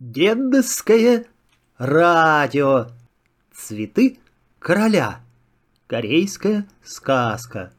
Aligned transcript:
Дедовское 0.00 1.26
радио. 1.76 2.86
Цветы 3.52 4.20
короля. 4.60 5.18
Корейская 5.88 6.68
сказка. 6.84 7.72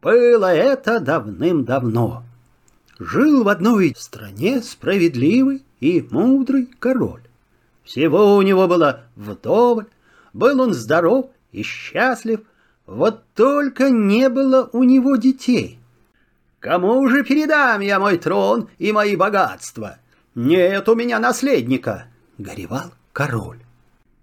Было 0.00 0.46
это 0.46 0.98
давным-давно. 0.98 2.24
Жил 2.98 3.44
в 3.44 3.48
одной 3.48 3.92
стране 3.98 4.62
справедливый 4.62 5.62
и 5.78 6.00
мудрый 6.10 6.70
король. 6.78 7.20
Всего 7.84 8.36
у 8.36 8.40
него 8.40 8.66
было 8.66 9.02
вдоволь, 9.14 9.88
был 10.32 10.58
он 10.58 10.72
здоров 10.72 11.26
и 11.50 11.62
счастлив, 11.62 12.40
вот 12.86 13.24
только 13.34 13.90
не 13.90 14.30
было 14.30 14.70
у 14.72 14.84
него 14.84 15.16
детей. 15.16 15.78
Кому 16.60 17.06
же 17.10 17.22
передам 17.22 17.82
я 17.82 17.98
мой 17.98 18.16
трон 18.16 18.70
и 18.78 18.90
мои 18.90 19.16
богатства? 19.16 19.98
«Нет 20.34 20.88
у 20.88 20.94
меня 20.94 21.18
наследника!»— 21.18 22.06
горевал 22.38 22.92
король. 23.12 23.58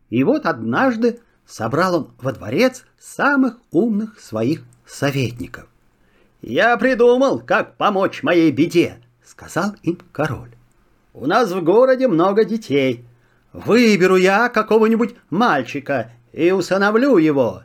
И 0.09 0.23
вот 0.23 0.48
однажды 0.48 1.20
собрал 1.45 1.95
он 1.95 2.12
во 2.20 2.32
дворец 2.32 2.84
самых 2.99 3.58
умных 3.72 4.20
своих 4.20 4.63
советников. 4.88 5.68
«Я 6.41 6.76
придумал, 6.77 7.40
как 7.40 7.76
помочь 7.76 8.23
моей 8.23 8.52
беде»,— 8.52 8.98
сказал 9.23 9.76
им 9.84 9.99
король. 10.12 10.49
«У 11.13 11.27
нас 11.27 11.52
в 11.52 11.63
городе 11.63 12.08
много 12.08 12.44
детей. 12.44 13.05
Выберу 13.54 14.16
я 14.16 14.49
какого-нибудь 14.49 15.16
мальчика 15.30 16.12
и 16.34 16.49
усыновлю 16.52 17.18
его. 17.18 17.63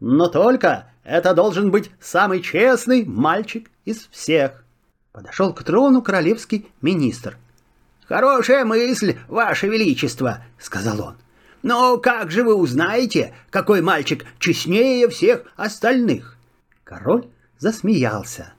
Но 0.00 0.28
только 0.28 0.90
это 1.04 1.32
должен 1.32 1.70
быть 1.70 1.90
самый 2.00 2.42
честный 2.42 3.06
мальчик 3.06 3.70
из 3.86 4.08
всех». 4.10 4.64
Подошел 5.12 5.54
к 5.54 5.62
трону 5.62 6.02
королевский 6.02 6.70
министр— 6.82 7.38
«Хорошая 8.08 8.64
мысль, 8.64 9.18
Ваше 9.28 9.68
Величество»,— 9.68 10.42
сказал 10.58 11.00
он. 11.02 11.16
«Но 11.62 11.98
как 11.98 12.30
же 12.30 12.42
вы 12.42 12.54
узнаете, 12.54 13.34
какой 13.50 13.82
мальчик 13.82 14.24
честнее 14.38 15.08
всех 15.08 15.42
остальных?» 15.56 16.36
Король 16.84 17.26
засмеялся. 17.58 18.54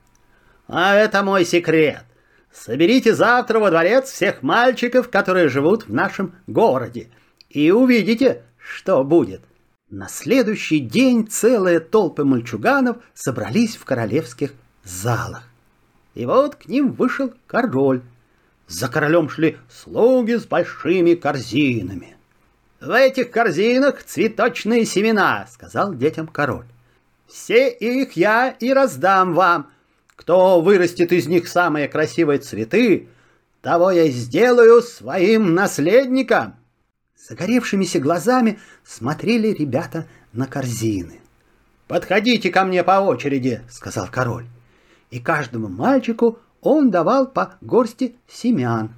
«А 0.68 0.94
это 0.94 1.24
мой 1.24 1.44
секрет. 1.44 2.04
Соберите 2.52 3.12
завтра 3.12 3.58
во 3.58 3.70
дворец 3.70 4.10
всех 4.10 4.42
мальчиков, 4.42 5.10
которые 5.10 5.48
живут 5.48 5.88
в 5.88 5.92
нашем 5.92 6.36
городе, 6.46 7.10
и 7.48 7.72
увидите, 7.72 8.44
что 8.56 9.02
будет». 9.02 9.42
На 9.90 10.06
следующий 10.08 10.78
день 10.78 11.26
целые 11.26 11.80
толпы 11.80 12.22
мальчуганов 12.22 12.98
собрались 13.14 13.74
в 13.74 13.84
королевских 13.84 14.52
залах. 14.84 15.42
И 16.14 16.24
вот 16.24 16.54
к 16.54 16.66
ним 16.66 16.92
вышел 16.92 17.34
король 17.48 18.02
за 18.70 18.88
королем 18.88 19.28
шли 19.28 19.58
слуги 19.68 20.36
с 20.36 20.46
большими 20.46 21.14
корзинами. 21.14 22.16
«В 22.80 22.96
этих 22.96 23.30
корзинах 23.30 24.02
цветочные 24.04 24.86
семена»,— 24.86 25.46
сказал 25.50 25.92
детям 25.92 26.28
король. 26.28 26.66
«Все 27.26 27.68
их 27.68 28.12
я 28.12 28.48
и 28.48 28.72
раздам 28.72 29.34
вам. 29.34 29.70
Кто 30.14 30.60
вырастет 30.60 31.12
из 31.12 31.26
них 31.26 31.48
самые 31.48 31.88
красивые 31.88 32.38
цветы, 32.38 33.08
того 33.60 33.90
я 33.90 34.08
сделаю 34.08 34.82
своим 34.82 35.54
наследником». 35.54 36.54
Загоревшимися 37.28 37.98
глазами 37.98 38.60
смотрели 38.84 39.48
ребята 39.48 40.06
на 40.32 40.46
корзины. 40.46 41.20
«Подходите 41.88 42.50
ко 42.50 42.64
мне 42.64 42.84
по 42.84 43.00
очереди»,— 43.00 43.62
сказал 43.68 44.08
король. 44.10 44.46
И 45.10 45.18
каждому 45.18 45.68
мальчику 45.68 46.38
он 46.60 46.90
давал 46.90 47.26
по 47.26 47.54
горсти 47.60 48.16
семян. 48.28 48.90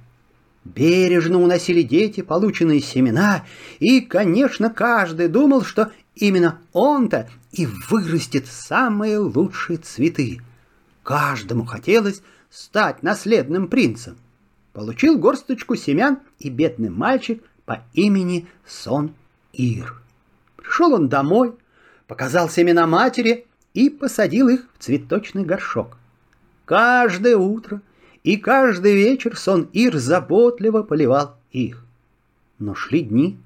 Бережно 0.63 1.41
уносили 1.41 1.81
дети 1.81 2.21
полученные 2.21 2.79
семена, 2.79 3.45
и, 3.79 3.99
конечно, 3.99 4.69
каждый 4.69 5.27
думал, 5.27 5.63
что 5.63 5.91
именно 6.15 6.59
он-то 6.71 7.29
и 7.51 7.67
вырастет 7.89 8.47
самые 8.47 9.17
лучшие 9.17 9.77
цветы. 9.77 10.41
Каждому 11.03 11.65
хотелось 11.65 12.21
стать 12.49 13.03
наследным 13.03 13.67
принцем. 13.67 14.15
Получил 14.71 15.17
горсточку 15.17 15.75
семян 15.75 16.19
и 16.39 16.49
бедный 16.49 16.89
мальчик 16.89 17.43
по 17.65 17.83
имени 17.93 18.47
Сон 18.65 19.13
Ир. 19.51 20.01
Пришел 20.55 20.93
он 20.93 21.09
домой, 21.09 21.53
показал 22.07 22.49
семена 22.49 22.87
матери 22.87 23.45
и 23.73 23.89
посадил 23.89 24.47
их 24.47 24.65
в 24.77 24.83
цветочный 24.83 25.43
горшок. 25.43 25.97
Каждое 26.65 27.35
утро 27.35 27.81
и 28.23 28.37
каждый 28.37 28.95
вечер 28.95 29.37
сон 29.37 29.69
Ир 29.73 29.97
заботливо 29.97 30.83
поливал 30.83 31.35
их. 31.51 31.83
Но 32.57 32.73
шли 32.73 33.01
дни, 33.01 33.37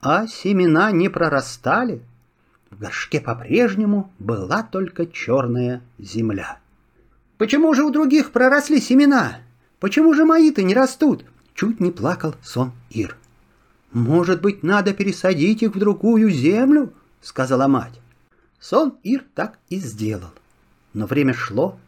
а 0.00 0.26
семена 0.26 0.90
не 0.90 1.08
прорастали. 1.08 2.00
В 2.70 2.78
горшке 2.78 3.20
по-прежнему 3.20 4.10
была 4.18 4.62
только 4.62 5.06
черная 5.06 5.82
земля. 5.98 6.58
«Почему 7.38 7.74
же 7.74 7.84
у 7.84 7.90
других 7.90 8.32
проросли 8.32 8.80
семена? 8.80 9.38
Почему 9.78 10.14
же 10.14 10.24
мои-то 10.24 10.62
не 10.62 10.74
растут?» 10.74 11.24
Чуть 11.54 11.80
не 11.80 11.90
плакал 11.90 12.34
сон 12.42 12.72
Ир. 12.90 13.16
«Может 13.92 14.42
быть, 14.42 14.62
надо 14.62 14.92
пересадить 14.92 15.62
их 15.62 15.74
в 15.74 15.78
другую 15.78 16.30
землю?»— 16.30 16.92
сказала 17.22 17.66
мать. 17.66 17.98
Сон 18.60 18.96
Ир 19.02 19.24
так 19.34 19.58
и 19.70 19.76
сделал. 19.76 20.32
Но 20.92 21.06
время 21.06 21.32
шло, 21.32 21.78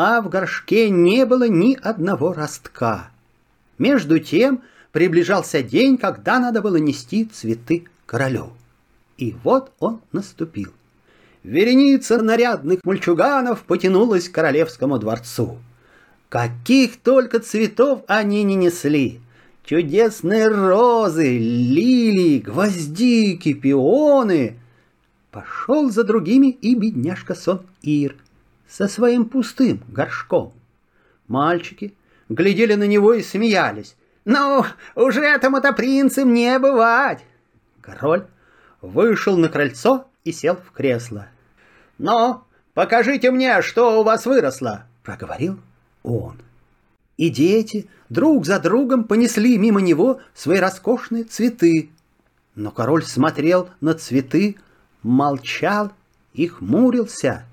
а 0.00 0.20
в 0.20 0.28
горшке 0.28 0.90
не 0.90 1.26
было 1.26 1.48
ни 1.48 1.74
одного 1.74 2.32
ростка. 2.32 3.10
Между 3.78 4.20
тем 4.20 4.62
приближался 4.92 5.60
день, 5.60 5.98
когда 5.98 6.38
надо 6.38 6.62
было 6.62 6.76
нести 6.76 7.24
цветы 7.24 7.84
королю. 8.06 8.50
И 9.16 9.34
вот 9.42 9.72
он 9.80 10.00
наступил. 10.12 10.72
Вереница 11.42 12.22
нарядных 12.22 12.84
мальчуганов 12.84 13.64
потянулась 13.64 14.28
к 14.28 14.32
королевскому 14.32 15.00
дворцу. 15.00 15.58
Каких 16.28 16.98
только 16.98 17.40
цветов 17.40 18.04
они 18.06 18.44
не 18.44 18.54
несли. 18.54 19.20
Чудесные 19.64 20.46
розы, 20.46 21.38
лилии, 21.38 22.38
гвоздики, 22.38 23.52
пионы. 23.52 24.58
Пошел 25.32 25.90
за 25.90 26.04
другими 26.04 26.50
и 26.50 26.76
бедняжка 26.76 27.34
Сон 27.34 27.62
Ир— 27.82 28.14
со 28.68 28.88
своим 28.88 29.24
пустым 29.24 29.82
горшком. 29.88 30.52
Мальчики 31.26 31.94
глядели 32.28 32.74
на 32.74 32.84
него 32.84 33.14
и 33.14 33.22
смеялись. 33.22 33.96
«Ну, 34.24 34.64
уже 34.94 35.22
этому-то 35.22 35.72
принцем 35.72 36.34
не 36.34 36.58
бывать!» 36.58 37.24
Король 37.80 38.26
вышел 38.82 39.36
на 39.36 39.48
крыльцо 39.48 40.06
и 40.24 40.32
сел 40.32 40.56
в 40.56 40.72
кресло. 40.72 41.28
«Но 41.96 42.46
покажите 42.74 43.30
мне, 43.30 43.62
что 43.62 44.00
у 44.00 44.04
вас 44.04 44.26
выросло!»— 44.26 44.84
проговорил 45.02 45.58
он. 46.02 46.36
И 47.16 47.30
дети 47.30 47.88
друг 48.08 48.46
за 48.46 48.60
другом 48.60 49.04
понесли 49.04 49.58
мимо 49.58 49.80
него 49.80 50.20
свои 50.34 50.58
роскошные 50.58 51.24
цветы. 51.24 51.90
Но 52.54 52.70
король 52.70 53.04
смотрел 53.04 53.70
на 53.80 53.94
цветы, 53.94 54.56
молчал 55.02 55.92
и 56.34 56.46
хмурился. 56.46 57.44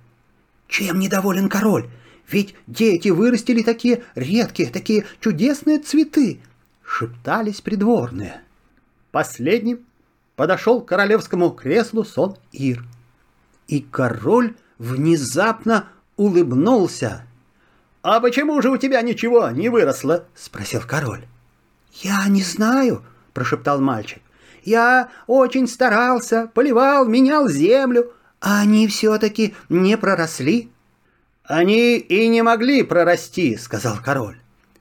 Чем 0.67 0.99
недоволен 0.99 1.49
король? 1.49 1.89
Ведь 2.27 2.55
дети 2.67 3.09
вырастили 3.09 3.61
такие 3.61 4.03
редкие, 4.15 4.69
такие 4.69 5.05
чудесные 5.19 5.79
цветы, 5.79 6.39
шептались 6.83 7.61
придворные. 7.61 8.41
Последним 9.11 9.79
подошел 10.35 10.81
к 10.81 10.87
королевскому 10.87 11.51
креслу 11.51 12.03
сон 12.03 12.37
Ир. 12.51 12.83
И 13.67 13.81
король 13.81 14.55
внезапно 14.77 15.87
улыбнулся. 16.17 17.25
«А 18.01 18.19
почему 18.19 18.61
же 18.61 18.69
у 18.69 18.77
тебя 18.77 19.01
ничего 19.01 19.49
не 19.49 19.69
выросло?»— 19.69 20.25
спросил 20.35 20.81
король. 20.85 21.25
«Я 21.93 22.27
не 22.27 22.43
знаю»,— 22.43 23.03
прошептал 23.33 23.81
мальчик. 23.81 24.21
«Я 24.63 25.09
очень 25.27 25.67
старался, 25.67 26.49
поливал, 26.53 27.05
менял 27.07 27.47
землю, 27.47 28.13
а 28.45 28.61
они 28.61 28.87
все-таки 28.87 29.55
не 29.69 29.97
проросли. 29.97 30.69
Они 31.43 31.97
и 31.97 32.27
не 32.27 32.43
могли 32.43 32.83
прорасти, 32.83 33.57
сказал 33.57 33.97
король. 34.03 34.37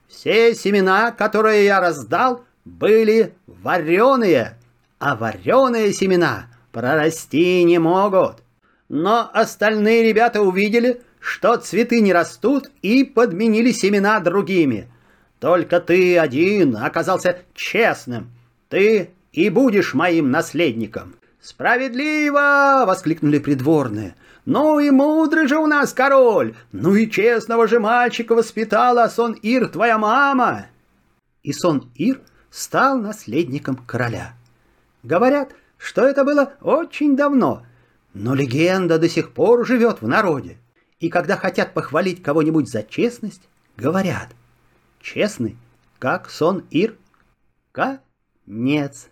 Все 0.07 0.53
семена, 0.53 1.11
которые 1.11 1.65
я 1.65 1.79
раздал, 1.79 2.45
были 2.63 3.33
вареные, 3.47 4.55
а 4.99 5.15
вареные 5.15 5.93
семена 5.93 6.45
прорасти 6.71 7.63
не 7.63 7.79
могут. 7.79 8.43
Но 8.87 9.31
остальные 9.33 10.03
ребята 10.03 10.43
увидели, 10.43 11.01
что 11.19 11.57
цветы 11.57 12.01
не 12.01 12.13
растут 12.13 12.69
и 12.83 13.03
подменили 13.03 13.71
семена 13.71 14.19
другими. 14.19 14.87
Только 15.39 15.79
ты 15.79 16.19
один 16.19 16.77
оказался 16.77 17.39
честным. 17.55 18.29
Ты 18.69 19.09
и 19.33 19.49
будешь 19.49 19.95
моим 19.95 20.29
наследником. 20.29 21.15
«Справедливо!»— 21.45 22.85
воскликнули 22.87 23.37
придворные. 23.37 24.15
«Ну 24.45 24.79
и 24.79 24.89
мудрый 24.89 25.47
же 25.47 25.57
у 25.57 25.67
нас 25.67 25.93
король! 25.93 26.55
Ну 26.71 26.95
и 26.95 27.07
честного 27.07 27.67
же 27.67 27.79
мальчика 27.79 28.33
воспитала 28.33 29.07
Сон 29.09 29.33
Ир, 29.33 29.67
твоя 29.67 29.99
мама!» 29.99 30.65
И 31.43 31.53
Сон 31.53 31.91
Ир 31.93 32.19
стал 32.49 32.97
наследником 32.97 33.75
короля. 33.75 34.33
Говорят, 35.03 35.51
что 35.77 36.01
это 36.01 36.23
было 36.23 36.53
очень 36.61 37.15
давно, 37.15 37.63
но 38.15 38.33
легенда 38.33 38.97
до 38.97 39.07
сих 39.07 39.31
пор 39.31 39.67
живет 39.67 40.01
в 40.01 40.07
народе. 40.07 40.57
И 40.99 41.09
когда 41.09 41.37
хотят 41.37 41.75
похвалить 41.75 42.23
кого-нибудь 42.23 42.67
за 42.67 42.81
честность, 42.81 43.43
говорят 43.77 44.29
«честный, 44.99 45.57
как 45.99 46.31
сон 46.31 46.63
Ир». 46.71 46.95
Конец. 47.71 49.09